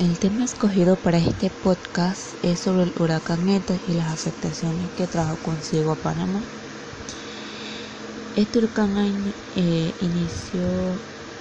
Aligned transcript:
El 0.00 0.18
tema 0.18 0.44
escogido 0.46 0.96
para 0.96 1.18
este 1.18 1.50
podcast 1.50 2.32
es 2.42 2.60
sobre 2.60 2.84
el 2.84 2.94
huracán 2.98 3.46
ETA 3.50 3.74
y 3.86 3.92
las 3.92 4.06
afectaciones 4.10 4.88
que 4.96 5.06
trajo 5.06 5.36
consigo 5.42 5.92
a 5.92 5.96
Panamá. 5.96 6.40
Este 8.34 8.60
huracán 8.60 8.96
eh, 9.56 9.92
inició 10.00 10.64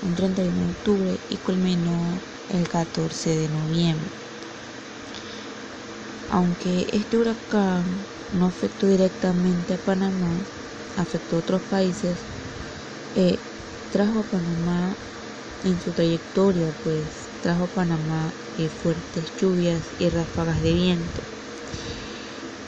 un 0.02 0.14
31 0.14 0.60
de 0.60 0.72
octubre 0.72 1.18
y 1.30 1.38
culminó 1.38 2.20
el 2.50 2.68
14 2.68 3.30
de 3.38 3.48
noviembre. 3.48 4.10
Aunque 6.28 6.86
este 6.92 7.18
huracán 7.18 7.86
no 8.34 8.46
afectó 8.48 8.88
directamente 8.88 9.76
a 9.76 9.78
Panamá, 9.78 10.36
afectó 10.98 11.38
a 11.38 11.40
otros 11.40 11.62
países, 11.64 12.20
eh, 13.16 13.38
trajo 13.90 14.20
a 14.20 14.24
Panamá 14.26 14.98
en 15.64 15.80
su 15.80 15.94
trayectoria, 15.94 16.74
pues 16.84 17.30
trajo 17.42 17.64
a 17.64 17.68
Panamá 17.68 18.34
eh, 18.60 18.70
fuertes 18.70 19.34
lluvias 19.36 19.94
y 19.98 20.10
ráfagas 20.10 20.62
de 20.62 20.74
viento. 20.74 21.30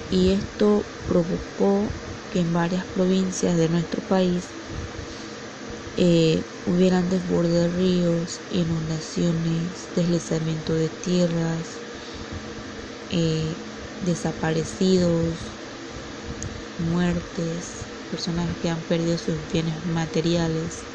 Y 0.09 0.33
esto 0.33 0.91
provocó 1.05 1.95
que 2.29 2.39
en 2.41 2.53
varias 2.53 2.85
provincias 2.87 3.57
de 3.57 3.67
nuestro 3.69 4.03
país 4.03 4.55
eh, 5.95 6.47
hubieran 6.63 7.07
desborde 7.09 7.61
de 7.61 7.69
ríos, 7.69 8.43
inundaciones, 8.49 9.89
deslizamiento 9.93 10.73
de 10.75 10.89
tierras, 10.89 11.83
eh, 13.09 13.61
desaparecidos, 13.99 15.55
muertes, 16.75 17.93
personas 18.09 18.57
que 18.57 18.67
han 18.69 18.83
perdido 18.83 19.17
sus 19.17 19.47
bienes 19.47 19.85
materiales. 19.85 20.89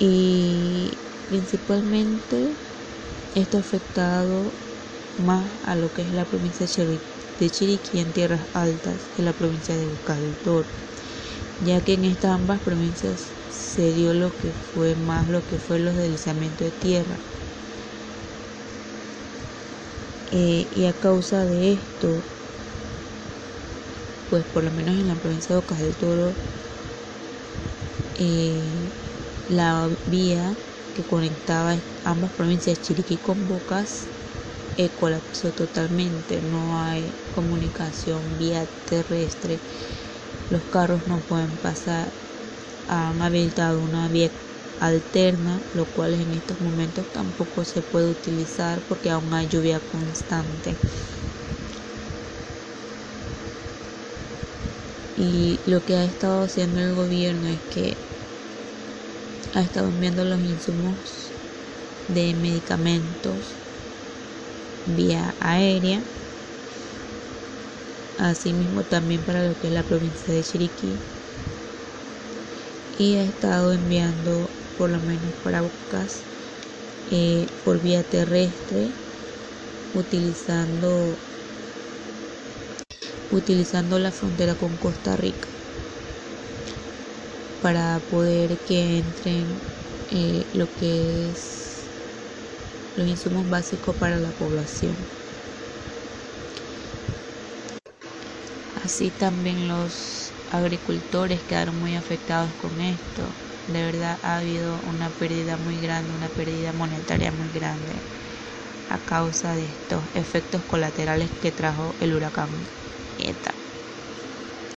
Y 0.00 1.04
principalmente 1.26 2.56
esto 3.32 3.58
ha 3.58 3.60
afectado 3.62 4.58
más 5.16 5.60
a 5.62 5.76
lo 5.76 5.92
que 5.92 6.02
es 6.02 6.12
la 6.12 6.26
provincia 6.26 6.66
de 7.38 7.50
Chiriquí 7.50 8.00
en 8.00 8.12
tierras 8.12 8.48
altas 8.54 9.10
que 9.10 9.22
la 9.22 9.34
provincia 9.34 9.76
de 9.76 9.98
Toro, 10.42 10.70
ya 11.58 11.82
que 11.82 11.94
en 11.94 12.04
estas 12.06 12.32
ambas 12.32 12.60
provincias 12.62 13.36
se 13.48 13.92
dio 13.92 14.14
lo 14.14 14.36
que 14.38 14.54
fue 14.54 14.96
más 14.96 15.28
lo 15.28 15.46
que 15.46 15.58
fue 15.60 15.80
los 15.80 15.96
deslizamientos 15.96 16.66
de 16.66 16.72
tierra. 16.72 17.22
Eh, 20.32 20.66
y 20.70 20.86
a 20.86 20.94
causa 20.94 21.44
de 21.44 21.72
esto, 21.74 22.24
pues 24.28 24.46
por 24.46 24.64
lo 24.64 24.72
menos 24.72 24.94
en 24.96 25.08
la 25.08 25.16
provincia 25.16 25.54
de 25.54 25.60
Bocas 25.60 25.78
del 25.80 25.98
Toro, 25.98 26.38
eh, 28.14 28.79
la 29.50 29.90
vía 30.04 30.56
que 30.94 31.04
conectaba 31.04 31.76
ambas 32.04 32.32
provincias, 32.34 32.80
Chiriquí 32.80 33.18
con 33.18 33.46
Bocas, 33.46 34.12
colapsó 34.94 35.52
totalmente, 35.52 36.42
no 36.42 36.80
hay 36.80 37.18
comunicación 37.30 38.38
vía 38.38 38.68
terrestre, 38.84 39.62
los 40.48 40.66
carros 40.66 41.06
no 41.06 41.22
pueden 41.22 41.58
pasar, 41.58 42.14
han 42.86 43.22
habilitado 43.22 43.82
una 43.82 44.08
vía 44.08 44.30
alterna, 44.78 45.62
lo 45.72 45.86
cual 45.86 46.14
en 46.14 46.34
estos 46.34 46.60
momentos 46.60 47.08
tampoco 47.10 47.64
se 47.64 47.82
puede 47.82 48.08
utilizar 48.10 48.82
porque 48.84 49.10
aún 49.10 49.34
hay 49.34 49.48
lluvia 49.48 49.80
constante. 49.80 50.80
Y 55.14 55.62
lo 55.66 55.82
que 55.84 55.94
ha 55.96 56.04
estado 56.04 56.42
haciendo 56.42 56.80
el 56.80 56.94
gobierno 56.94 57.46
es 57.46 57.62
que 57.68 58.00
ha 59.52 59.62
estado 59.62 59.90
enviando 59.90 60.24
los 60.24 60.40
insumos 60.40 61.36
de 62.06 62.34
medicamentos 62.34 63.60
vía 64.84 65.36
aérea, 65.40 66.04
asimismo 68.16 68.84
también 68.84 69.24
para 69.24 69.44
lo 69.48 69.56
que 69.58 69.66
es 69.66 69.72
la 69.72 69.82
provincia 69.84 70.32
de 70.32 70.44
Chiriquí, 70.44 71.04
y 72.92 73.16
ha 73.16 73.22
estado 73.24 73.72
enviando 73.72 74.54
por 74.76 74.90
lo 74.90 75.00
menos 75.00 75.34
para 75.36 75.62
Bocas 75.62 76.28
eh, 77.06 77.46
por 77.62 77.80
vía 77.80 78.04
terrestre 78.04 78.96
utilizando 79.92 81.22
utilizando 83.30 83.98
la 83.98 84.12
frontera 84.12 84.56
con 84.56 84.76
Costa 84.78 85.16
Rica 85.16 85.59
para 87.60 88.00
poder 88.00 88.60
que 88.62 88.98
entren 88.98 89.64
eh, 90.08 90.46
lo 90.52 90.74
que 90.74 91.30
es 91.30 91.92
los 92.94 93.08
insumos 93.08 93.48
básicos 93.48 93.96
para 93.96 94.18
la 94.20 94.32
población. 94.32 95.08
Así 98.74 99.12
también 99.12 99.68
los 99.68 100.36
agricultores 100.46 101.44
quedaron 101.44 101.76
muy 101.78 101.94
afectados 101.96 102.56
con 102.56 102.80
esto. 102.80 103.40
De 103.66 103.84
verdad 103.84 104.18
ha 104.22 104.38
habido 104.38 104.80
una 104.82 105.10
pérdida 105.12 105.56
muy 105.58 105.80
grande, 105.80 106.12
una 106.14 106.30
pérdida 106.30 106.72
monetaria 106.72 107.32
muy 107.32 107.50
grande 107.50 108.06
a 108.88 109.00
causa 109.00 109.54
de 109.54 109.66
estos 109.66 110.08
efectos 110.14 110.64
colaterales 110.66 111.32
que 111.40 111.52
trajo 111.52 111.96
el 112.00 112.14
huracán 112.14 112.70
ETA. 113.18 113.59